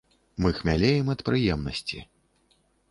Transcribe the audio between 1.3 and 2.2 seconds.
прыемнасці.